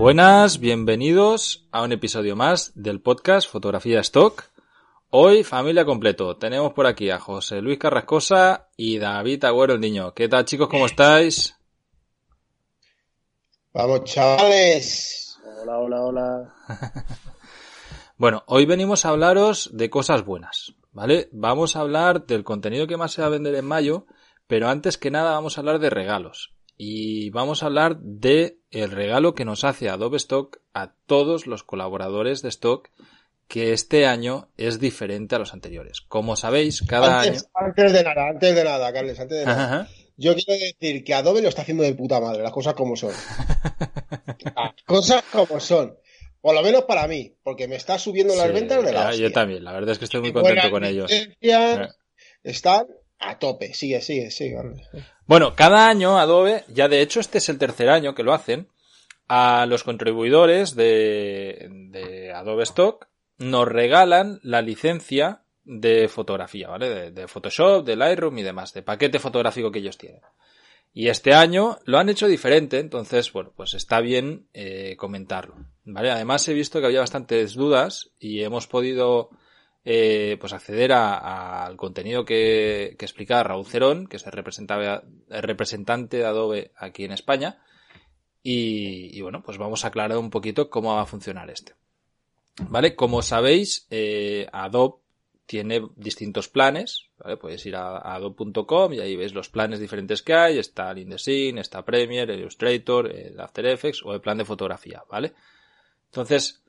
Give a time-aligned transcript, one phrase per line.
[0.00, 4.44] Buenas, bienvenidos a un episodio más del podcast Fotografía Stock.
[5.10, 6.38] Hoy, familia completo.
[6.38, 10.14] Tenemos por aquí a José Luis Carrascosa y David Agüero el Niño.
[10.14, 10.70] ¿Qué tal, chicos?
[10.70, 11.54] ¿Cómo estáis?
[13.74, 15.38] Vamos, chavales.
[15.60, 16.54] Hola, hola, hola.
[18.16, 21.28] Bueno, hoy venimos a hablaros de cosas buenas, ¿vale?
[21.32, 24.06] Vamos a hablar del contenido que más se va a vender en mayo,
[24.46, 26.54] pero antes que nada vamos a hablar de regalos.
[26.82, 31.62] Y vamos a hablar de el regalo que nos hace Adobe Stock a todos los
[31.62, 32.88] colaboradores de Stock
[33.48, 36.00] que este año es diferente a los anteriores.
[36.00, 37.66] Como sabéis, cada antes, año...
[37.66, 39.64] Antes de nada, antes de nada, Carles, antes de nada.
[39.64, 39.88] Ajá.
[40.16, 43.12] Yo quiero decir que Adobe lo está haciendo de puta madre, las cosas como son.
[44.56, 45.98] Las cosas como son.
[46.40, 49.14] Por lo menos para mí, porque me está subiendo las Sí, ventas de la.
[49.14, 51.12] Yo también, la verdad es que estoy muy contento con ellos.
[51.12, 51.36] Eh.
[52.42, 52.86] Están
[53.20, 53.74] a tope.
[53.74, 54.56] Sigue, sigue, sigue.
[55.26, 58.68] Bueno, cada año Adobe, ya de hecho este es el tercer año que lo hacen,
[59.28, 63.06] a los contribuidores de, Adobe Stock
[63.38, 66.88] nos regalan la licencia de fotografía, ¿vale?
[66.88, 70.20] De, de Photoshop, de Lightroom y demás, de paquete fotográfico que ellos tienen.
[70.92, 75.54] Y este año lo han hecho diferente, entonces, bueno, pues está bien eh, comentarlo,
[75.84, 76.10] ¿vale?
[76.10, 79.30] Además he visto que había bastantes dudas y hemos podido
[79.84, 85.02] eh, pues acceder a- al contenido que, que explicaba Raúl Cerón, que es el, representante-
[85.30, 87.58] el representante de Adobe aquí en España.
[88.42, 91.74] Y, y bueno, pues vamos a aclarar un poquito cómo va a funcionar este.
[92.68, 92.94] ¿Vale?
[92.94, 94.96] Como sabéis, eh, Adobe
[95.46, 97.36] tiene distintos planes, ¿vale?
[97.36, 100.58] Podéis ir a, adobe.com y ahí veis los planes diferentes que hay.
[100.58, 105.32] Está el InDesign, está Premiere, Illustrator, el After Effects o el plan de fotografía, ¿vale?
[106.06, 106.62] Entonces,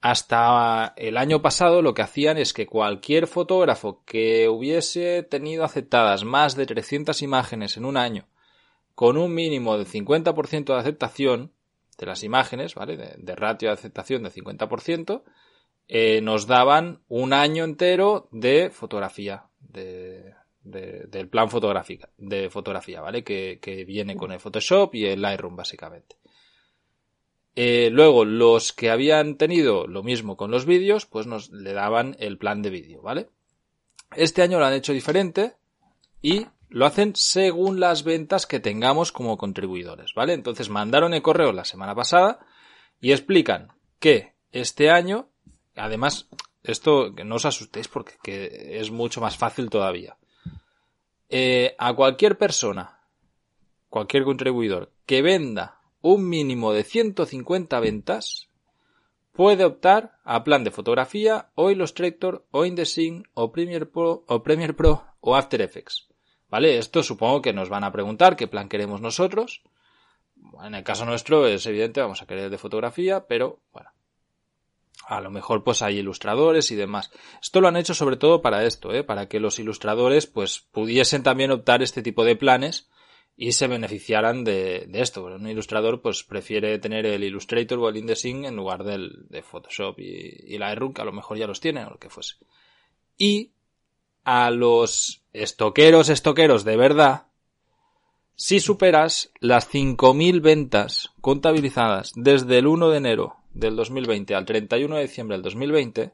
[0.00, 6.24] hasta el año pasado lo que hacían es que cualquier fotógrafo que hubiese tenido aceptadas
[6.24, 8.28] más de 300 imágenes en un año
[8.94, 11.52] con un mínimo del 50% de aceptación
[11.98, 12.96] de las imágenes, ¿vale?
[12.96, 15.22] De, de ratio de aceptación del 50%,
[15.88, 23.00] eh, nos daban un año entero de fotografía, de, de- del plan fotográfica, de fotografía,
[23.00, 23.24] ¿vale?
[23.24, 26.16] Que, que viene con el Photoshop y el Lightroom, básicamente.
[27.60, 32.14] Eh, luego, los que habían tenido lo mismo con los vídeos, pues nos le daban
[32.20, 33.30] el plan de vídeo, ¿vale?
[34.14, 35.56] Este año lo han hecho diferente
[36.22, 40.34] y lo hacen según las ventas que tengamos como contribuidores, ¿vale?
[40.34, 42.38] Entonces mandaron el correo la semana pasada
[43.00, 45.28] y explican que este año,
[45.74, 46.28] además,
[46.62, 50.16] esto que no os asustéis porque que es mucho más fácil todavía.
[51.28, 53.00] Eh, a cualquier persona,
[53.88, 58.48] cualquier contribuidor que venda un mínimo de 150 ventas,
[59.32, 64.74] puede optar a plan de fotografía o Illustrator o InDesign o Premiere Pro o Premiere
[64.74, 66.08] Pro o After Effects.
[66.50, 66.78] ¿Vale?
[66.78, 69.62] Esto supongo que nos van a preguntar qué plan queremos nosotros.
[70.64, 73.90] En el caso nuestro es evidente, vamos a querer de fotografía, pero bueno.
[75.06, 77.10] A lo mejor pues hay ilustradores y demás.
[77.40, 79.04] Esto lo han hecho sobre todo para esto, ¿eh?
[79.04, 82.90] para que los ilustradores pues pudiesen también optar este tipo de planes
[83.40, 85.24] y se beneficiaran de, de esto.
[85.24, 90.00] Un ilustrador pues prefiere tener el Illustrator o el InDesign en lugar del de Photoshop
[90.00, 92.34] y, y Lightroom, que a lo mejor ya los tienen o lo que fuese.
[93.16, 93.52] Y
[94.24, 97.28] a los estoqueros, estoqueros de verdad,
[98.34, 104.96] si superas las 5.000 ventas contabilizadas desde el 1 de enero del 2020 al 31
[104.96, 106.12] de diciembre del 2020,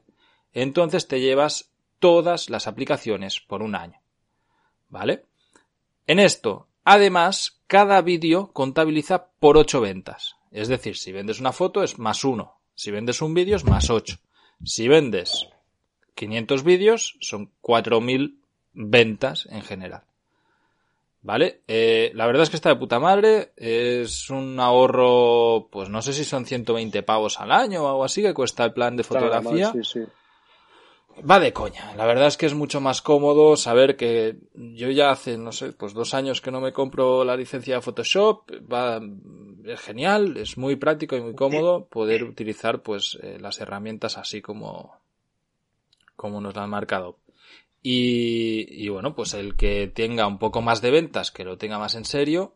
[0.53, 3.99] entonces te llevas todas las aplicaciones por un año.
[4.89, 5.25] ¿Vale?
[6.05, 10.37] En esto, además, cada vídeo contabiliza por 8 ventas.
[10.51, 12.55] Es decir, si vendes una foto es más 1.
[12.75, 14.17] Si vendes un vídeo es más 8.
[14.63, 15.49] Si vendes
[16.15, 18.37] 500 vídeos son 4.000
[18.73, 20.03] ventas en general.
[21.21, 21.61] ¿Vale?
[21.67, 23.51] Eh, la verdad es que está de puta madre.
[23.57, 28.21] Es un ahorro, pues no sé si son 120 pavos al año o algo así
[28.21, 29.71] que cuesta el plan de fotografía.
[29.71, 29.99] Sí, sí.
[31.17, 31.95] Va de coña.
[31.95, 35.71] La verdad es que es mucho más cómodo saber que yo ya hace, no sé,
[35.71, 38.51] pues dos años que no me compro la licencia de Photoshop.
[38.71, 38.99] Va,
[39.63, 44.41] es genial, es muy práctico y muy cómodo poder utilizar pues eh, las herramientas así
[44.41, 44.97] como,
[46.15, 47.17] como nos la han marcado.
[47.87, 51.93] Y, bueno, pues el que tenga un poco más de ventas, que lo tenga más
[51.93, 52.55] en serio,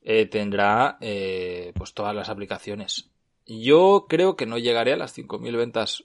[0.00, 3.10] eh, tendrá eh, pues todas las aplicaciones.
[3.46, 6.04] Yo creo que no llegaré a las 5.000 ventas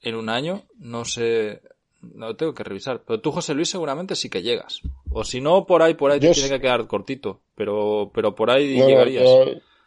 [0.00, 0.64] en un año.
[0.78, 1.62] No sé,
[2.00, 3.02] no tengo que revisar.
[3.06, 4.80] Pero tú, José Luis, seguramente sí que llegas.
[5.10, 7.40] O si no, por ahí, por ahí te tiene que quedar cortito.
[7.54, 9.28] Pero, pero por ahí llegarías.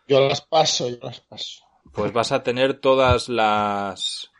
[0.08, 1.64] yo, las paso, yo las paso.
[1.94, 4.32] Pues vas a tener todas las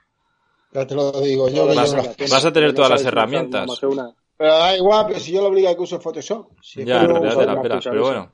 [0.72, 1.68] ya te lo digo yo.
[1.68, 3.70] Vas, a tener todas las herramientas.
[3.80, 6.48] Pero da igual, pero si yo lo único que uso es Photoshop.
[6.76, 8.32] ya, la pero bueno.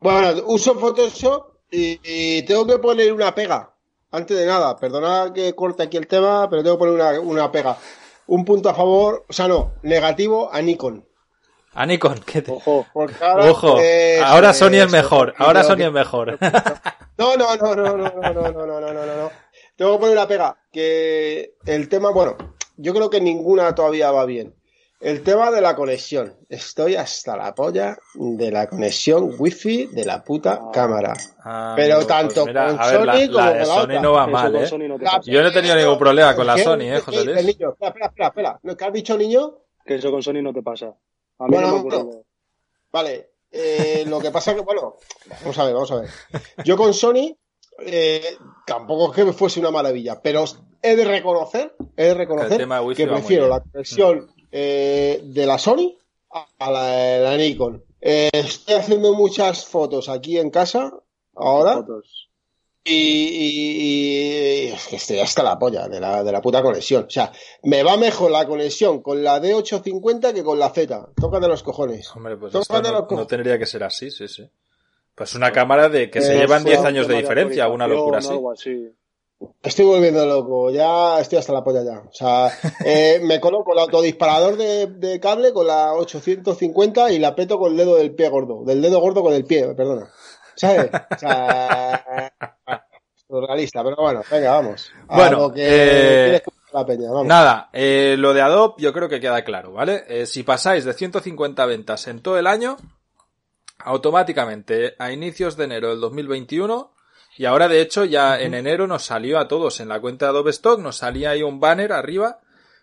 [0.00, 3.71] Bueno, uso Photoshop y, tengo que poner una pega.
[4.12, 7.50] Antes de nada, perdona que corte aquí el tema, pero tengo que poner una, una
[7.50, 7.76] pega.
[8.26, 11.04] Un punto a favor, o sea, no, negativo a Nikon.
[11.74, 12.52] A Nikon, ¿qué te...
[12.52, 13.78] Ojo, ahora, Ojo.
[14.24, 16.38] ahora Sony es mejor, ahora Sony es mejor.
[17.18, 19.30] No, no, no, no, no, no, no, no, no, no, no, no.
[19.76, 20.56] Tengo que poner una pega.
[20.72, 22.36] Que el tema, bueno,
[22.76, 24.54] yo creo que ninguna todavía va bien.
[25.02, 26.36] El tema de la conexión.
[26.48, 30.70] Estoy hasta la polla de la conexión wifi de la puta ah.
[30.72, 31.12] cámara.
[31.44, 34.68] Ah, Pero pues tanto con Sony como la Sony no va mal, ¿eh?
[35.24, 37.44] yo no he tenido ningún problema con la Sony, ¿eh, José Luis?
[37.44, 38.76] niño, espera, espera, espera, espera.
[38.76, 39.58] ¿Qué has dicho, niño?
[39.84, 40.94] Que eso con Sony no te pasa.
[41.38, 42.22] A mí no me
[42.92, 43.30] Vale.
[43.50, 44.96] Eh, lo que pasa es que, bueno,
[45.42, 46.10] vamos a ver, vamos a ver.
[46.64, 47.36] Yo con Sony
[47.80, 50.44] eh, tampoco es que me fuese una maravilla, pero
[50.80, 55.96] he de reconocer, he de reconocer que prefiero la conexión eh, de la Sony
[56.30, 57.82] a la, Nikon.
[58.00, 60.92] Eh, estoy haciendo muchas fotos aquí en casa
[61.34, 61.84] ahora.
[62.84, 67.04] Y, es que estoy hasta la polla de la, de la puta conexión.
[67.04, 67.32] O sea,
[67.62, 71.10] me va mejor la conexión con la D850 que con la Z.
[71.20, 72.10] Toca de los cojones.
[72.16, 74.48] Hombre, pues no, tendría que ser así, sí, sí.
[75.14, 78.92] Pues una cámara de que se llevan 10 años de diferencia, una locura así.
[79.62, 82.00] Estoy volviendo loco, ya estoy hasta la polla ya.
[82.00, 82.50] O sea,
[82.84, 87.78] eh, me coloco el autodisparador de, cable con la 850 y la aprieto con el
[87.78, 90.08] dedo del pie gordo, del dedo gordo con el pie, perdona.
[90.54, 90.90] ¿Sabes?
[91.10, 92.32] O sea,
[93.28, 94.92] realista, pero bueno, venga, vamos.
[95.06, 96.42] Bueno, eh,
[97.24, 100.26] Nada, eh, lo de Adobe yo creo que queda claro, ¿vale?
[100.26, 102.76] si pasáis de 150 ventas en todo el año,
[103.78, 106.92] automáticamente a inicios de enero del 2021
[107.36, 110.30] y ahora de hecho ya en enero nos salió a todos en la cuenta de
[110.30, 112.40] Adobe Stock, nos salía ahí un banner arriba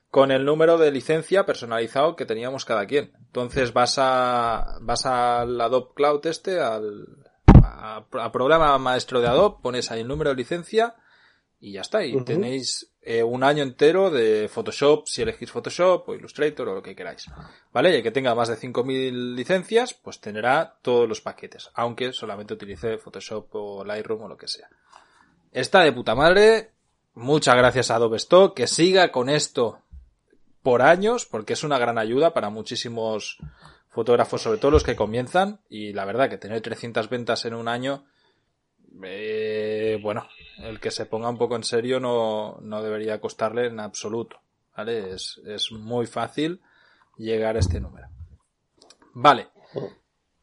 [0.09, 3.11] con el número de licencia personalizado que teníamos cada quien.
[3.27, 7.05] Entonces vas a vas al Adobe Cloud este, al
[7.63, 10.95] a, programa maestro de Adobe, pones ahí el número de licencia
[11.59, 12.03] y ya está.
[12.03, 16.83] Y tenéis eh, un año entero de Photoshop, si elegís Photoshop o Illustrator o lo
[16.83, 17.25] que queráis.
[17.71, 17.91] ¿Vale?
[17.91, 22.53] Y el que tenga más de 5.000 licencias, pues tendrá todos los paquetes, aunque solamente
[22.53, 24.67] utilice Photoshop o Lightroom o lo que sea.
[25.51, 26.71] Está de puta madre.
[27.13, 28.55] Muchas gracias a Adobe Stock.
[28.55, 29.81] Que siga con esto
[30.61, 33.37] por años, porque es una gran ayuda para muchísimos
[33.87, 35.61] fotógrafos, sobre todo los que comienzan.
[35.69, 38.03] Y la verdad que tener 300 ventas en un año
[39.03, 40.27] eh, bueno,
[40.61, 44.41] el que se ponga un poco en serio no, no debería costarle en absoluto.
[44.75, 45.13] ¿Vale?
[45.13, 46.61] Es, es muy fácil
[47.17, 48.07] llegar a este número.
[49.13, 49.49] Vale.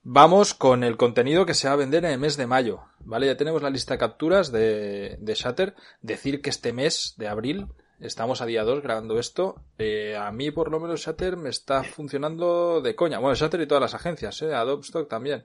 [0.02, 2.82] Vamos con el contenido que se va a vender en el mes de mayo.
[3.00, 3.26] ¿Vale?
[3.26, 5.74] Ya tenemos la lista de capturas de, de Shutter.
[6.02, 10.50] Decir que este mes de abril, estamos a día 2 grabando esto, eh, a mí
[10.50, 13.18] por lo menos Shutter me está funcionando de coña.
[13.18, 14.54] Bueno, Shutter y todas las agencias, ¿eh?
[14.54, 15.44] Adobe Stock también.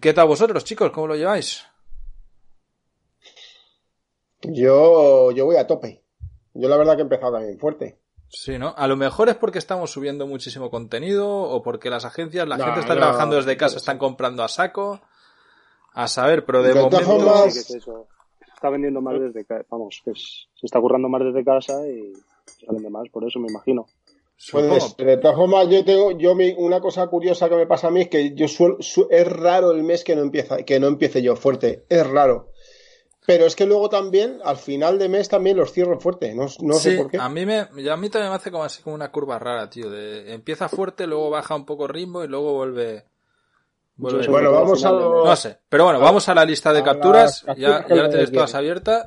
[0.00, 0.90] ¿Qué tal vosotros, chicos?
[0.90, 1.66] ¿Cómo lo lleváis?
[4.44, 6.02] Yo, yo voy a tope.
[6.54, 7.98] Yo la verdad que he empezado también fuerte.
[8.28, 8.74] Sí, ¿no?
[8.76, 12.80] A lo mejor es porque estamos subiendo muchísimo contenido o porque las agencias, la gente
[12.80, 15.00] está trabajando desde casa, están comprando a saco.
[15.92, 17.46] A saber, pero de, momento...
[18.54, 22.12] Está vendiendo más desde casa, vamos, que se está currando más desde casa y
[22.46, 23.86] se vende más, por eso me imagino.
[24.50, 28.02] Pues, de todas formas, yo tengo, yo una cosa curiosa que me pasa a mí
[28.02, 28.78] es que yo suelo,
[29.10, 32.50] es raro el mes que no empieza, que no empiece yo fuerte, es raro.
[33.26, 36.98] Pero es que luego también, al final de mes también los cierro fuerte, no, sé
[36.98, 37.18] por qué.
[37.18, 39.88] A mí, me, a mí también me hace como así como una curva rara, tío.
[39.88, 43.04] De, empieza fuerte, luego baja un poco ritmo y luego vuelve.
[43.96, 45.58] bueno, vamos a No sé.
[45.70, 47.46] Pero bueno, vamos a la lista de capturas.
[47.56, 49.06] ya, ya la tenéis todas abiertas.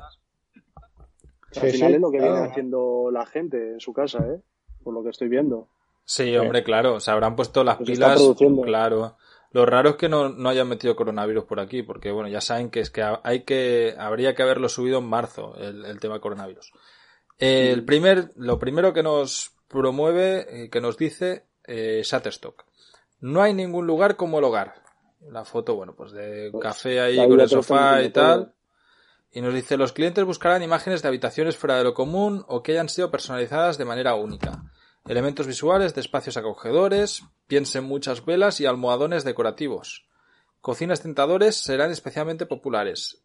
[1.54, 4.40] al final es lo que viene haciendo la gente en su casa, ¿eh?
[4.82, 5.68] por lo que estoy viendo.
[6.04, 8.18] Sí, hombre, claro, se habrán puesto las pues pilas,
[8.64, 9.17] claro.
[9.50, 12.70] Lo raro es que no, no, hayan metido coronavirus por aquí, porque bueno, ya saben
[12.70, 16.72] que es que hay que, habría que haberlo subido en marzo, el, tema coronavirus.
[17.38, 22.64] El primer, lo primero que nos promueve, eh, que nos dice, eh, Shutterstock.
[23.20, 24.82] No hay ningún lugar como el hogar.
[25.30, 28.54] La foto, bueno, pues de pues, café ahí con el sofá y tal.
[29.30, 32.72] Y nos dice, los clientes buscarán imágenes de habitaciones fuera de lo común o que
[32.72, 34.62] hayan sido personalizadas de manera única.
[35.06, 40.06] elementos visuales de espacios acogedores, piensen muchas velas y almohadones decorativos.
[40.60, 43.22] Cocinas tentadores serán especialmente populares.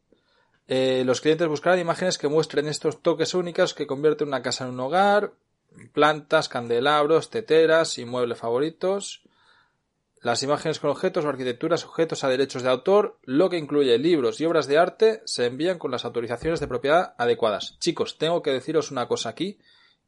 [0.67, 4.71] Eh, los clientes buscarán imágenes que muestren estos toques únicos que convierten una casa en
[4.71, 5.33] un hogar,
[5.91, 9.23] plantas, candelabros, teteras y muebles favoritos.
[10.21, 14.39] Las imágenes con objetos o arquitecturas sujetos a derechos de autor, lo que incluye libros
[14.39, 17.77] y obras de arte, se envían con las autorizaciones de propiedad adecuadas.
[17.79, 19.59] Chicos, tengo que deciros una cosa aquí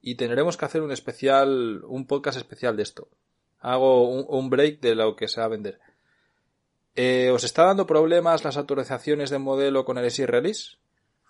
[0.02, 3.10] y tendremos que hacer un especial, un podcast especial de esto.
[3.66, 5.80] Hago un, break de lo que se va a vender.
[6.96, 10.78] Eh, ¿Os está dando problemas las autorizaciones de modelo con el SI Release?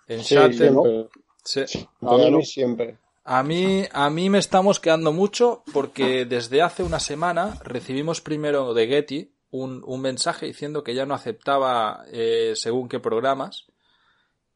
[0.06, 1.08] En sí, siempre.
[1.42, 1.88] Sí.
[2.02, 2.98] A mí siempre.
[3.24, 8.74] A mí, a mí me estamos quedando mucho porque desde hace una semana recibimos primero
[8.74, 13.66] de Getty un, un mensaje diciendo que ya no aceptaba eh, según qué programas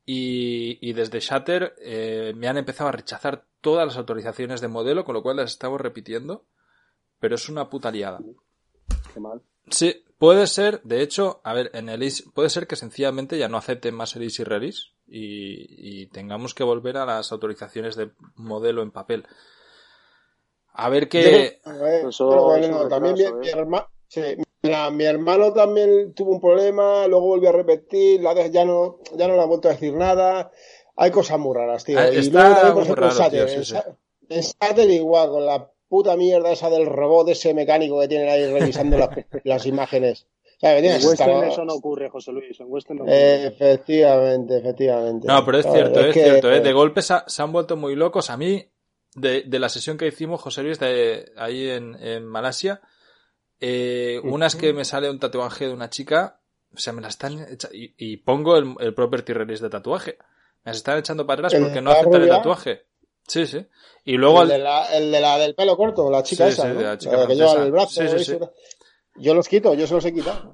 [0.05, 5.05] y, y desde Shatter eh, me han empezado a rechazar todas las autorizaciones de modelo,
[5.05, 6.45] con lo cual las estamos repitiendo,
[7.21, 8.21] pero es una puta liada.
[9.13, 9.43] Qué mal.
[9.71, 13.57] Sí, puede ser, de hecho, a ver, en el puede ser que sencillamente ya no
[13.57, 18.91] acepten más el Easy Release y, tengamos que volver a las autorizaciones de modelo en
[18.91, 19.27] papel.
[20.73, 21.61] A ver qué.
[22.89, 23.15] también
[24.93, 29.43] mi, hermano también tuvo un problema, luego volvió a repetir, ya no, ya no le
[29.43, 30.51] ha vuelto a decir nada.
[30.97, 31.99] Hay cosas muy raras, tío.
[31.99, 33.47] Ah, y está muy raro, tío,
[34.29, 38.97] en igual, con la puta mierda esa del robot, ese mecánico que tienen ahí revisando
[39.45, 40.29] las, imágenes.
[40.63, 42.59] en Western eso no ocurre, José Luis.
[42.61, 43.47] En Western no ocurre.
[43.49, 45.27] Efectivamente, efectivamente.
[45.27, 46.51] No, pero es cierto, es, cierto.
[46.51, 46.61] ¿eh?
[46.61, 48.31] De golpe se, han vuelto muy locos.
[48.31, 48.65] A mí,
[49.17, 52.81] de, de, la sesión que hicimos, José Luis, de ahí en, en Malasia,
[53.59, 56.41] eh, una es que me sale un tatuaje de una chica,
[56.73, 60.19] o sea, me la están y, y, pongo el, el property release de tatuaje.
[60.63, 62.90] Me están echando para atrás porque no aceptan el tatuaje.
[63.27, 63.67] Sí, sí.
[64.05, 66.81] Y luego el, de la, el de la del pelo corto, la chica esa, ¿no?
[66.81, 68.03] la chica que lleva el brazo.
[69.17, 70.53] Yo los quito, yo se los he quitado.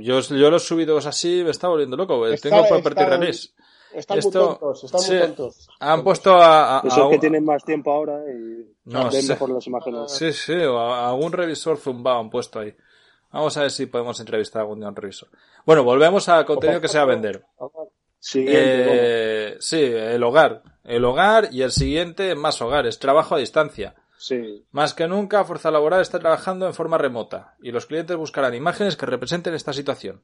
[0.00, 2.24] yo, yo los subidos así me está volviendo loco.
[2.40, 3.48] Tengo property release.
[3.92, 5.68] Están Esto, muy tontos, están muy tontos.
[5.80, 9.50] Han puesto a, a, Eso es que tienen más tiempo ahora y no ven mejor
[9.50, 10.12] las imágenes.
[10.12, 12.72] Sí, sí, o a algún revisor zumbado han puesto ahí.
[13.32, 15.28] Vamos a ver si podemos entrevistar a algún día a un revisor.
[15.66, 17.44] Bueno, volvemos al contenido que se va a vender.
[18.34, 20.62] Eh, sí, el hogar.
[20.84, 22.98] El hogar y el siguiente más hogares.
[22.98, 23.94] Trabajo a distancia.
[24.18, 24.64] Sí.
[24.70, 28.96] Más que nunca, Fuerza Laboral está trabajando en forma remota y los clientes buscarán imágenes
[28.96, 30.22] que representen esta situación.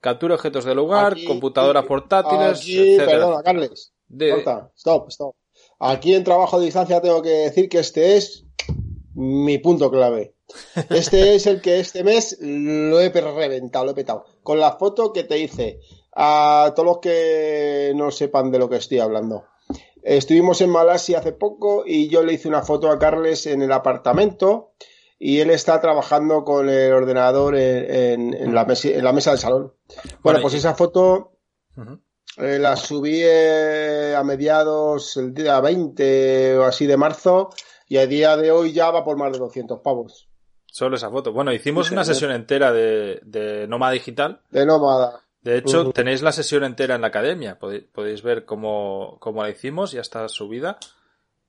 [0.00, 3.92] Captura objetos del hogar, computadoras portátiles, aquí, Perdona, Carles.
[4.76, 5.36] Stop, stop.
[5.78, 8.44] Aquí en trabajo a distancia tengo que decir que este es
[9.14, 10.34] mi punto clave.
[10.90, 14.24] Este es el que este mes lo he reventado, lo he petado.
[14.42, 15.80] Con la foto que te hice
[16.14, 19.44] a todos los que no sepan de lo que estoy hablando.
[20.02, 23.72] Estuvimos en Malasia hace poco y yo le hice una foto a Carles en el
[23.72, 24.72] apartamento
[25.18, 29.72] y él está trabajando con el ordenador en, la, mesa, en la, mesa del salón.
[30.22, 31.38] Bueno, pues esa foto
[32.38, 37.50] eh, la subí eh, a mediados, el día 20 o así de marzo
[37.86, 40.28] y a día de hoy ya va por más de 200 pavos.
[40.66, 41.32] Solo esa foto.
[41.32, 44.40] Bueno, hicimos una sesión entera de, de Nómada Digital.
[44.50, 45.20] De Nómada.
[45.42, 47.58] De hecho, tenéis la sesión entera en la academia.
[47.58, 50.78] Podéis, ver cómo, cómo, la hicimos, ya está subida.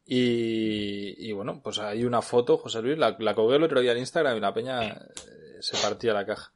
[0.06, 3.94] Y, y, bueno, pues hay una foto, José Luis, la, la colgué el otro día
[3.94, 4.98] en Instagram y la peña eh,
[5.62, 6.52] se partía la caja.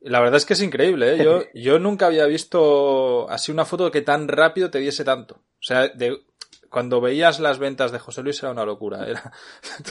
[0.00, 1.24] La verdad es que es increíble, ¿eh?
[1.24, 5.34] Yo, yo nunca había visto así una foto que tan rápido te diese tanto.
[5.34, 6.22] O sea, de,
[6.70, 9.06] cuando veías las ventas de José Luis era una locura.
[9.06, 9.32] Era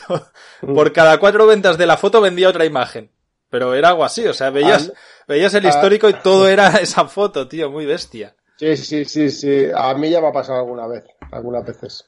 [0.62, 3.12] por cada cuatro ventas de la foto vendía otra imagen.
[3.50, 4.92] Pero era algo así, o sea, veías,
[5.28, 8.36] veías el histórico y todo era esa foto, tío, muy bestia.
[8.58, 9.68] Sí, sí, sí, sí.
[9.74, 12.06] A mí ya me ha pasado alguna vez, algunas veces.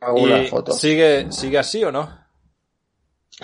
[0.00, 0.72] Alguna foto.
[0.72, 2.28] ¿Sigue, ¿Sigue así o no?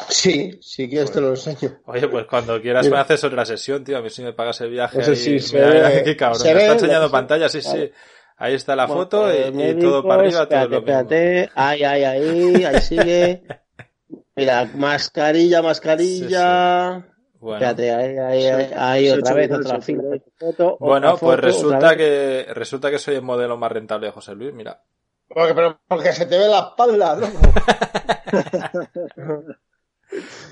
[0.08, 1.80] Sí, si quieres te lo enseño.
[1.86, 3.98] Oye, pues cuando quieras me haces otra sesión, tío.
[3.98, 5.00] A mí si me pagas el viaje.
[5.00, 5.58] Eso sí, se
[6.04, 6.42] qué cabrón.
[6.42, 7.90] me está enseñando pantalla, sí, sí.
[8.36, 12.64] Ahí está la foto y, todo para arriba, espérate, todo lo Espérate, ahí, ahí, ahí,
[12.64, 13.42] ahí sigue.
[14.36, 17.13] Mira, mascarilla, mascarilla.
[17.44, 20.02] Bueno, Espérate, ahí, ahí, ahí, otra vez, otra fila.
[20.38, 24.54] Foto, bueno, pues resulta que, resulta que soy el modelo más rentable de José Luis,
[24.54, 24.80] mira.
[25.28, 27.26] Porque, pero, porque se te ve la espalda, ¿no?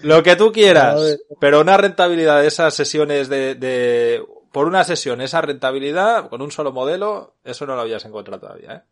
[0.02, 4.22] Lo que tú quieras, pero una rentabilidad de esas sesiones de, de,
[4.52, 8.74] por una sesión, esa rentabilidad con un solo modelo, eso no lo habías encontrado todavía,
[8.74, 8.82] ¿eh?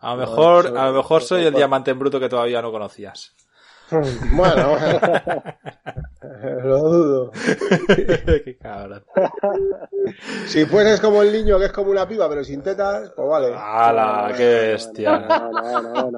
[0.00, 3.34] A lo mejor, a lo mejor soy el diamante en bruto que todavía no conocías.
[4.32, 4.76] Bueno,
[6.64, 7.30] lo dudo.
[8.44, 9.04] Qué cabrón.
[10.46, 13.52] si fueres como el niño que es como una piba pero sin tetas, pues vale.
[13.54, 14.32] ¡Hala!
[14.36, 15.18] ¡Qué bestia!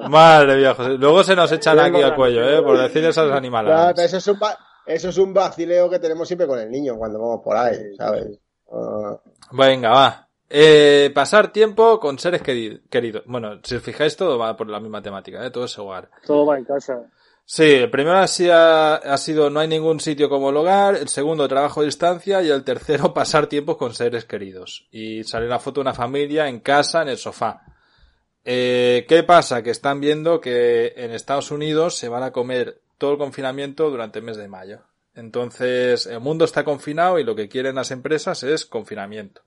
[0.09, 0.91] Madre mía, José.
[0.97, 2.61] Luego se nos echan aquí al cuello, ¿eh?
[2.61, 3.97] Por decir esas animales.
[3.97, 4.37] eso, es un
[4.85, 8.39] eso es un vacileo que tenemos siempre con el niño cuando vamos por ahí, ¿sabes?
[8.71, 9.17] Ah.
[9.51, 10.27] Venga, va.
[10.49, 13.23] Eh, pasar tiempo con seres queridos.
[13.25, 15.49] Bueno, si os fijáis, todo va por la misma temática, ¿eh?
[15.49, 16.09] todo es hogar.
[16.25, 17.09] Todo va en casa.
[17.45, 21.47] Sí, el primero ha, ha, sido no hay ningún sitio como el hogar, el segundo
[21.47, 24.87] trabajo a distancia y el tercero pasar tiempo con seres queridos.
[24.91, 27.63] Y sale la foto de una familia en casa, en el sofá.
[28.45, 29.61] Eh, ¿Qué pasa?
[29.61, 34.19] Que están viendo que en Estados Unidos se van a comer todo el confinamiento durante
[34.19, 34.81] el mes de mayo.
[35.15, 39.41] Entonces, el mundo está confinado y lo que quieren las empresas es confinamiento.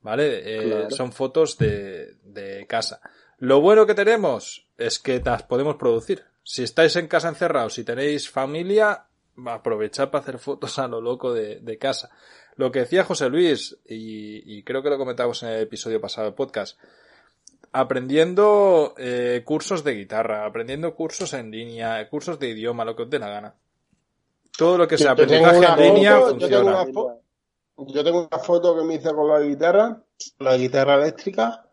[0.00, 0.42] ¿Vale?
[0.44, 3.00] Eh, son fotos de, de casa.
[3.38, 7.82] Lo bueno que tenemos es que las podemos producir si estáis en casa encerrados, y
[7.82, 9.06] tenéis familia,
[9.46, 12.10] aprovechad para hacer fotos a lo loco de, casa.
[12.54, 16.34] Lo que decía José Luis, y, creo que lo comentamos en el episodio pasado del
[16.34, 16.78] podcast,
[17.72, 23.10] aprendiendo eh, cursos de guitarra, aprendiendo cursos en línea, cursos de idioma, lo que os
[23.10, 23.54] dé la gana.
[24.56, 26.86] Todo lo que sea aprendizaje en línea funciona.
[27.88, 30.00] Yo tengo, una foto que me hice con la guitarra,
[30.38, 31.66] la guitarra eléctrica,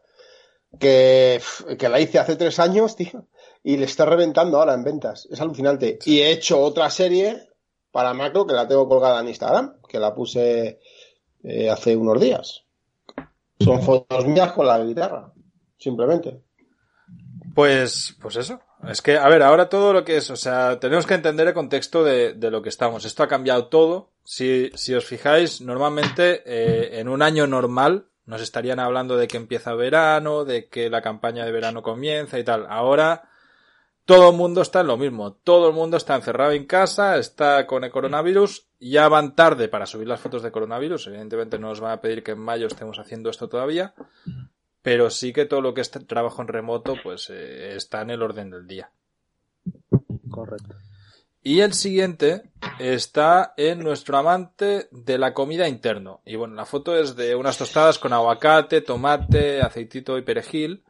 [0.79, 1.39] que,
[1.77, 3.27] que la hice hace tres años, tío
[3.63, 5.27] y le está reventando ahora en ventas.
[5.31, 5.97] Es alucinante.
[6.05, 7.49] Y he hecho otra serie
[7.91, 10.79] para Macro que la tengo colgada en Instagram, que la puse
[11.43, 12.63] eh, hace unos días.
[13.59, 15.31] Son fotos mías con la guitarra,
[15.77, 16.41] simplemente.
[17.55, 18.59] Pues, pues eso.
[18.89, 21.53] Es que, a ver, ahora todo lo que es, o sea, tenemos que entender el
[21.53, 23.05] contexto de, de lo que estamos.
[23.05, 24.09] Esto ha cambiado todo.
[24.25, 29.37] Si, si os fijáis, normalmente eh, en un año normal nos estarían hablando de que
[29.37, 32.65] empieza verano, de que la campaña de verano comienza y tal.
[32.69, 33.29] Ahora
[34.05, 35.33] todo el mundo está en lo mismo.
[35.33, 38.67] Todo el mundo está encerrado en casa, está con el coronavirus.
[38.79, 41.07] Ya van tarde para subir las fotos de coronavirus.
[41.07, 43.93] Evidentemente no nos van a pedir que en mayo estemos haciendo esto todavía.
[44.81, 48.21] Pero sí que todo lo que es trabajo en remoto, pues eh, está en el
[48.21, 48.91] orden del día.
[50.29, 50.75] Correcto.
[51.41, 56.21] Y el siguiente está en nuestro amante de la comida interno.
[56.25, 60.83] Y bueno, la foto es de unas tostadas con aguacate, tomate, aceitito y perejil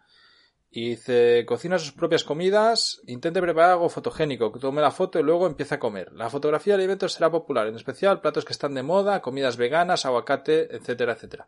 [0.75, 5.23] y dice, cocina sus propias comidas, intente preparar algo fotogénico, que tome la foto y
[5.23, 6.11] luego empiece a comer.
[6.13, 10.07] La fotografía de alimentos será popular, en especial platos que están de moda, comidas veganas,
[10.07, 11.45] aguacate, etcétera, etcétera.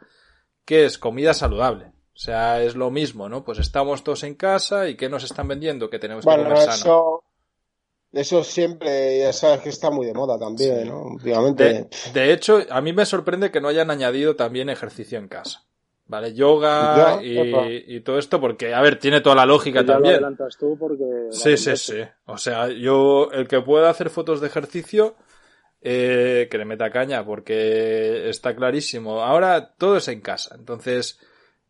[0.63, 0.99] ¿Qué es?
[0.99, 1.85] Comida saludable.
[1.87, 3.43] O sea, es lo mismo, ¿no?
[3.43, 5.89] Pues estamos todos en casa y ¿qué nos están vendiendo?
[5.89, 7.23] Que tenemos que comer eso, sano.
[8.11, 11.01] Eso siempre, ya sabes que está muy de moda también, ¿no?
[11.01, 11.89] Obviamente.
[12.13, 15.65] de hecho, a mí me sorprende que no hayan añadido también ejercicio en casa.
[16.07, 16.33] ¿Vale?
[16.33, 20.21] Yoga y, todo esto, porque, a ver, tiene toda la lógica también.
[20.59, 21.27] tú porque...
[21.31, 22.01] Sí, sí, sí.
[22.25, 25.15] O sea, yo, el que pueda hacer fotos de ejercicio,
[25.81, 29.21] eh, que le meta caña, porque está clarísimo.
[29.21, 30.55] Ahora todo es en casa.
[30.57, 31.19] Entonces,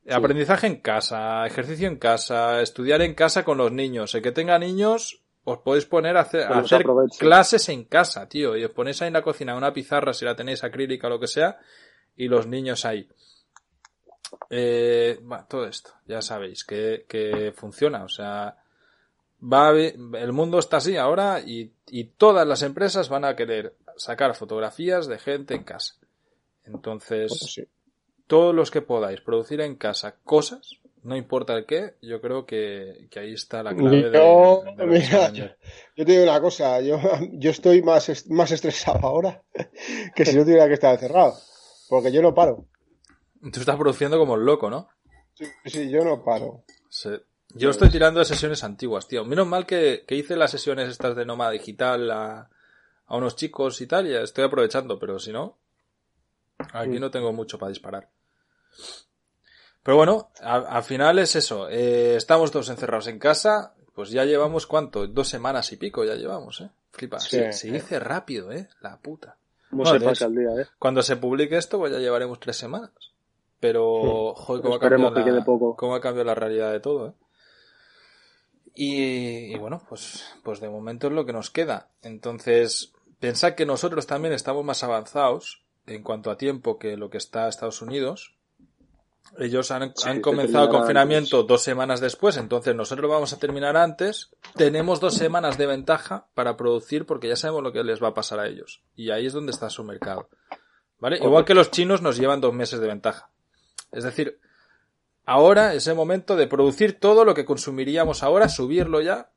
[0.10, 4.13] aprendizaje en casa, ejercicio en casa, estudiar en casa con los niños.
[4.15, 6.86] El que tenga niños, os podéis poner a hacer, a hacer
[7.17, 8.56] clases en casa, tío.
[8.56, 11.19] Y os ponéis ahí en la cocina una pizarra, si la tenéis acrílica o lo
[11.19, 11.60] que sea,
[12.15, 13.10] y los niños ahí.
[14.50, 18.58] Eh, todo esto, ya sabéis que, que funciona, o sea,
[19.41, 24.36] va el mundo está así ahora y, y, todas las empresas van a querer sacar
[24.36, 25.95] fotografías de gente en casa.
[26.65, 27.67] Entonces, pues
[28.28, 33.08] todos los que podáis producir en casa cosas, no importa el qué, yo creo que,
[33.12, 35.45] que ahí está la clave yo, de, mira, yo,
[35.95, 37.00] te digo una cosa, yo,
[37.34, 39.43] yo estoy más, más estresado ahora
[40.15, 41.36] que si no tuviera que estar encerrado,
[41.89, 42.65] porque yo no paro.
[43.41, 44.89] Tú estás produciendo como el loco, ¿no?
[45.34, 46.63] Sí, sí, yo no paro.
[47.50, 49.24] Yo estoy tirando de sesiones antiguas, tío.
[49.24, 52.50] Menos mal que, hice las sesiones estas de nómada digital a,
[53.08, 55.58] unos chicos y tal, y estoy aprovechando, pero si no,
[56.74, 58.10] aquí no tengo mucho para disparar.
[59.84, 61.69] Pero bueno, al final es eso.
[61.69, 66.15] Eh, estamos todos encerrados en casa, pues ya llevamos cuánto, dos semanas y pico ya
[66.15, 66.69] llevamos, ¿eh?
[66.91, 68.69] Flipa, se, dice rápido, ¿eh?
[68.82, 69.38] La puta.
[69.86, 70.67] se pasa el día, ¿eh?
[70.80, 72.91] Cuando se publique esto, pues ya llevaremos tres semanas.
[73.65, 77.13] Pero, joder, cómo ha, cambiado la, ha cambiado la realidad de todo, ¿eh?
[78.75, 81.89] Y, bueno, pues, pues de momento es lo que nos queda.
[82.04, 87.17] Entonces, pensad que nosotros también estamos más avanzados en cuanto a tiempo que lo que
[87.17, 88.36] está Estados Unidos.
[89.39, 94.30] Ellos han, han comenzado el confinamiento dos semanas después, entonces nosotros vamos a terminar antes.
[94.56, 98.13] Tenemos dos semanas de ventaja para producir porque ya sabemos lo que les va a
[98.13, 98.84] pasar a ellos.
[98.95, 100.30] Y ahí es donde está su mercado.
[100.99, 101.17] ¿Vale?
[101.17, 103.32] Igual que los chinos nos llevan dos meses de ventaja.
[103.96, 104.40] Es decir,
[105.26, 109.30] ahora es el momento de producir todo lo que consumiríamos ahora, subirlo ya,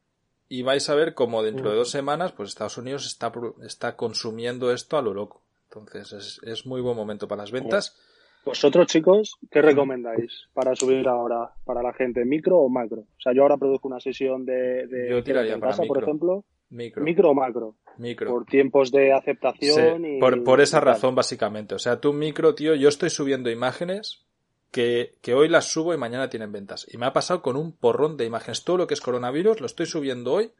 [0.49, 3.33] y vais a ver cómo dentro de dos semanas, pues Estados Unidos está,
[3.65, 5.43] está consumiendo esto a lo loco.
[5.65, 7.97] Entonces es, muy buen momento para las ventas.
[8.45, 12.25] Vosotros, chicos, ¿qué recomendáis para subir ahora para la gente?
[12.25, 13.01] ¿Micro o macro?
[13.03, 16.45] O sea, yo ahora produzco una sesión de, de yo tiraría para por ejemplo.
[16.71, 17.03] Micro.
[17.03, 17.77] ¿Micro o macro?
[17.99, 18.31] Micro.
[18.31, 20.21] Por tiempos de aceptación y...
[20.21, 21.75] Por, por esa razón, básicamente.
[21.75, 24.28] O sea, tú micro, tío, yo estoy subiendo imágenes
[24.71, 26.87] que, que, hoy las subo y mañana tienen ventas.
[26.91, 28.65] Y me ha pasado con un porrón de imágenes.
[28.65, 30.53] Todo lo que es coronavirus lo estoy subiendo hoy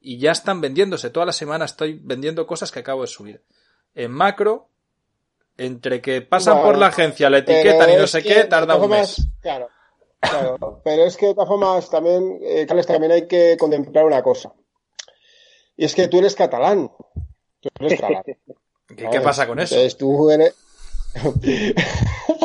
[0.00, 1.10] y ya están vendiéndose.
[1.10, 3.42] Toda la semana estoy vendiendo cosas que acabo de subir.
[3.94, 4.68] En macro,
[5.56, 9.28] entre que pasan por la agencia, la etiquetan y no sé qué, tarda un mes.
[9.40, 9.68] Claro,
[10.18, 10.80] claro.
[10.82, 14.52] Pero es que de todas formas también, eh, también hay que contemplar una cosa.
[15.76, 16.90] Y es que tú eres catalán.
[17.60, 18.22] Tú eres catalán.
[18.96, 19.74] ¿Qué, pasa con eso?
[19.74, 20.54] Entonces tú eres...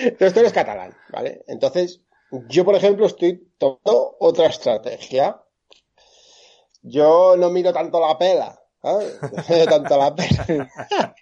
[0.00, 1.42] Entonces tú eres catalán, ¿vale?
[1.46, 2.00] Entonces,
[2.48, 5.40] yo, por ejemplo, estoy tomando otra estrategia.
[6.82, 9.18] Yo no miro tanto la pela, ¿sabes?
[9.32, 10.46] No miro tanto la pela.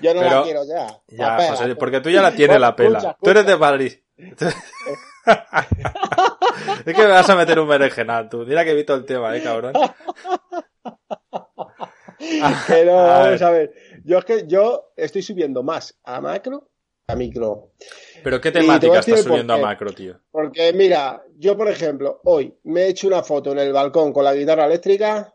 [0.00, 1.02] yo no la quiero ya.
[1.08, 3.16] Ya, porque tú ya la tienes la pela.
[3.20, 3.92] Tú eres de Madrid.
[4.16, 4.54] es
[6.84, 8.44] que me vas a meter un berenjenal, tú.
[8.46, 9.74] Mira que he visto el tema, eh, cabrón.
[12.66, 13.72] Pero, vamos a ver.
[14.04, 16.67] Yo es que yo estoy subiendo más a macro
[17.08, 17.70] a micro.
[18.22, 20.20] ¿Pero qué temática estás subiendo a macro, tío?
[20.30, 24.24] Porque mira, yo por ejemplo, hoy me he hecho una foto en el balcón con
[24.24, 25.34] la guitarra eléctrica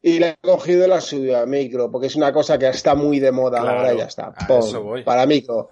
[0.00, 2.68] y la he cogido y la he subido a micro, porque es una cosa que
[2.68, 4.32] está muy de moda ahora y ya está.
[4.48, 5.68] Pon, para micro.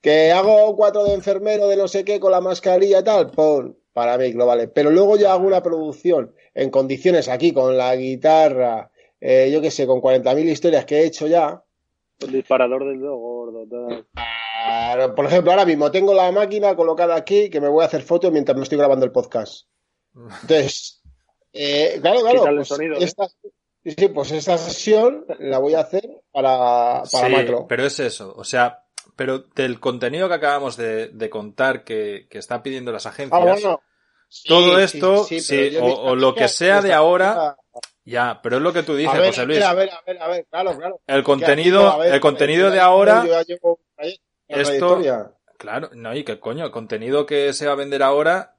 [0.00, 3.76] Que hago cuatro de enfermero de no sé qué con la mascarilla y tal, pon,
[3.92, 4.68] para micro, vale.
[4.68, 9.72] Pero luego ya hago una producción en condiciones aquí con la guitarra, eh, yo qué
[9.72, 11.64] sé, con 40.000 historias que he hecho ya.
[12.20, 13.66] El disparador del dedo gordo.
[13.68, 14.06] Tal
[15.14, 18.32] por ejemplo, ahora mismo tengo la máquina colocada aquí que me voy a hacer fotos
[18.32, 19.66] mientras me estoy grabando el podcast.
[20.14, 21.02] Entonces,
[21.52, 22.56] eh, claro, claro.
[22.56, 22.90] Pues ¿eh?
[23.00, 23.28] esta,
[23.84, 27.66] sí, pues esta sesión la voy a hacer para, para macro.
[27.68, 28.84] Pero es eso, o sea,
[29.16, 33.80] pero del contenido que acabamos de, contar que, que están pidiendo las agencias, ah,
[34.44, 35.26] todo esto,
[35.82, 37.56] o, lo que sea de ahora,
[38.04, 39.62] ya, pero es lo que tú dices, José Luis.
[39.62, 41.00] A ver, a ver, a ver, claro, claro.
[41.06, 43.24] El contenido, el contenido de ahora,
[44.48, 45.00] esto,
[45.58, 48.54] claro, no, y que coño, el contenido que se va a vender ahora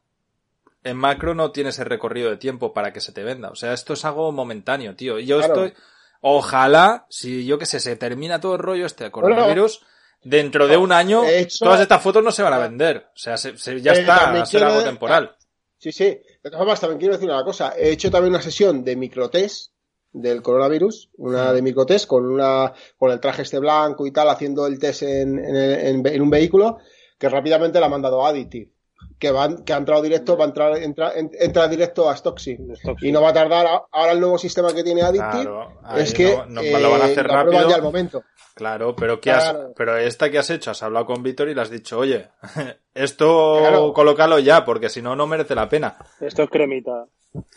[0.84, 3.50] en macro no tiene ese recorrido de tiempo para que se te venda.
[3.50, 5.20] O sea, esto es algo momentáneo, tío.
[5.20, 5.74] Y yo estoy,
[6.22, 9.82] ojalá, si yo que sé, se termina todo el rollo este coronavirus,
[10.24, 11.24] dentro de un año,
[11.60, 13.10] todas estas fotos no se van a vender.
[13.14, 15.36] O sea, ya eh, está, va a ser algo temporal.
[15.78, 16.06] Sí, sí.
[16.06, 17.74] De todas formas, también quiero decir una cosa.
[17.78, 19.72] He hecho también una sesión de microtest
[20.12, 24.66] del coronavirus, una de microtest con una con el traje este blanco y tal, haciendo
[24.68, 26.78] el test en, en, un vehículo
[27.18, 28.72] que rápidamente la ha mandado a Additive.
[29.18, 32.58] Que, van, que ha entrado directo, va a entrar, entra, entra directo a Stoxy.
[33.02, 35.52] Y no va a tardar, ahora el nuevo sistema que tiene Additive
[35.98, 37.70] es que no, lo van a hacer eh, rápido.
[37.70, 38.24] Ya al momento.
[38.56, 41.62] Claro, pero ¿qué Has, pero esta que has hecho, has hablado con Víctor y le
[41.62, 42.30] has dicho, oye,
[42.94, 45.98] esto colócalo ya, porque si no, no merece la pena.
[46.20, 47.06] Esto es cremita.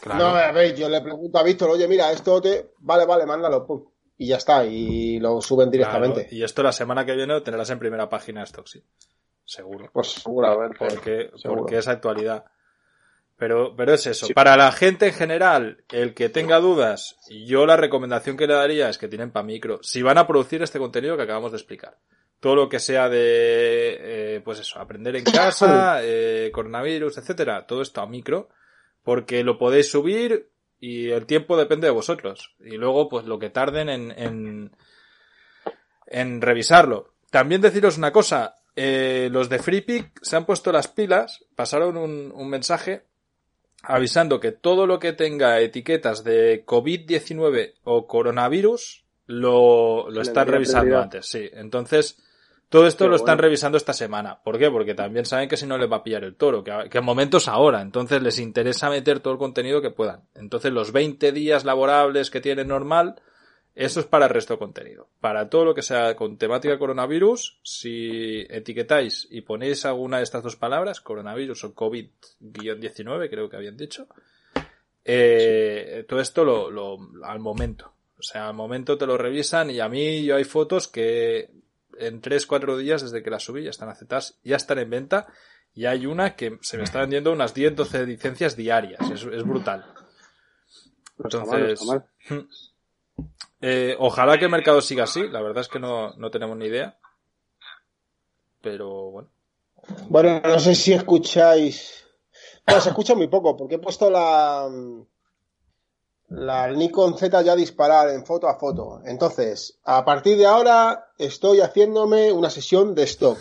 [0.07, 2.72] No, a ver, yo le pregunto a Víctor, oye, mira, esto te.
[2.78, 3.85] Vale, vale, mándalo, pum.
[4.18, 6.28] Y ya está, y lo suben directamente.
[6.31, 8.85] Y esto la semana que viene lo tendrás en primera página de Stoxy.
[9.44, 9.90] Seguro.
[9.92, 10.76] Pues seguramente.
[10.78, 12.44] Porque, porque es actualidad.
[13.37, 14.28] Pero, pero es eso.
[14.35, 18.88] Para la gente en general, el que tenga dudas, yo la recomendación que le daría
[18.88, 19.81] es que tienen para micro.
[19.83, 21.98] Si van a producir este contenido que acabamos de explicar.
[22.38, 27.83] Todo lo que sea de, eh, pues eso, aprender en casa, eh, coronavirus, etcétera, todo
[27.83, 28.48] esto a micro
[29.02, 32.55] porque lo podéis subir y el tiempo depende de vosotros.
[32.61, 34.76] Y luego, pues lo que tarden en, en,
[36.07, 37.14] en revisarlo.
[37.31, 42.32] También deciros una cosa, eh, los de FreePick se han puesto las pilas, pasaron un,
[42.35, 43.04] un mensaje
[43.82, 50.98] avisando que todo lo que tenga etiquetas de COVID-19 o coronavirus lo, lo están revisando
[50.98, 51.48] antes, sí.
[51.52, 52.18] Entonces,
[52.68, 54.40] todo esto lo están revisando esta semana.
[54.42, 54.70] ¿Por qué?
[54.70, 57.04] Porque también saben que si no les va a pillar el toro, que, que en
[57.04, 57.82] momentos ahora.
[57.82, 60.22] Entonces les interesa meter todo el contenido que puedan.
[60.35, 63.20] Entonces los 20 días laborables que tienen normal,
[63.74, 65.08] eso es para el resto de contenido.
[65.20, 70.42] Para todo lo que sea con temática coronavirus, si etiquetáis y ponéis alguna de estas
[70.42, 74.06] dos palabras, coronavirus o COVID-19, creo que habían dicho,
[75.04, 77.92] eh, todo esto lo, lo, al momento.
[78.18, 81.50] O sea, al momento te lo revisan y a mí yo hay fotos que
[81.98, 85.26] en 3-4 días desde que las subí ya están aceptadas, ya están en venta
[85.74, 89.87] y hay una que se me está vendiendo unas 10-12 licencias diarias, es, brutal.
[91.18, 91.80] Entonces,
[93.61, 96.66] eh, ojalá que el mercado siga así, la verdad es que no, no tenemos ni
[96.66, 96.98] idea.
[98.61, 99.30] Pero bueno.
[100.08, 102.04] Bueno, no sé si escucháis.
[102.66, 104.68] No, se escucha muy poco, porque he puesto la.
[106.28, 109.00] la Nikon Z ya disparar en foto a foto.
[109.04, 113.38] Entonces, a partir de ahora estoy haciéndome una sesión de stock.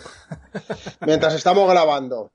[1.00, 2.32] Mientras estamos grabando.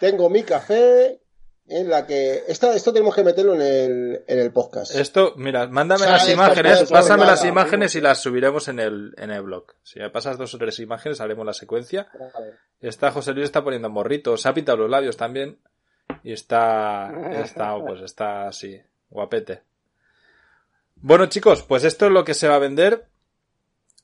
[0.00, 1.23] Tengo mi café
[1.66, 2.44] en la que...
[2.48, 4.94] Esto, esto tenemos que meterlo en el, en el podcast.
[4.94, 9.42] Esto, mira, mándame las imágenes, pásame las imágenes y las subiremos en el, en el
[9.42, 9.66] blog.
[9.82, 12.08] Si me pasas dos o tres imágenes, haremos la secuencia.
[12.80, 15.58] Está José Luis está poniendo morrito, se ha pintado los labios también.
[16.22, 17.10] Y está,
[17.42, 18.80] está, pues está así.
[19.08, 19.62] Guapete.
[20.96, 23.06] Bueno, chicos, pues esto es lo que se va a vender.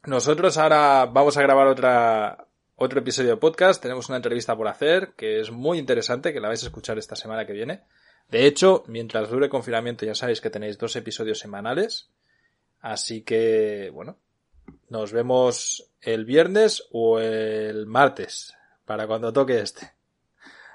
[0.07, 2.47] Nosotros ahora vamos a grabar otra,
[2.83, 3.83] otro episodio de podcast.
[3.83, 7.15] Tenemos una entrevista por hacer que es muy interesante, que la vais a escuchar esta
[7.15, 7.83] semana que viene.
[8.31, 12.09] De hecho, mientras dure el confinamiento ya sabéis que tenéis dos episodios semanales.
[12.81, 14.17] Así que, bueno,
[14.89, 18.55] nos vemos el viernes o el martes
[18.87, 19.93] para cuando toque este.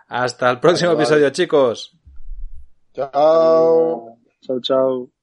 [0.08, 1.98] Hasta el próximo episodio, chicos.
[2.94, 4.20] Chao.
[4.42, 5.15] Chao, chao.